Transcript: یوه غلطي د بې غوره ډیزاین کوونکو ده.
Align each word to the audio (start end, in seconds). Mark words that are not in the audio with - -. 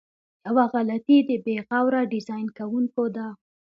یوه 0.47 0.65
غلطي 0.73 1.17
د 1.29 1.31
بې 1.45 1.55
غوره 1.67 2.01
ډیزاین 2.13 2.47
کوونکو 2.57 3.03
ده. 3.15 3.27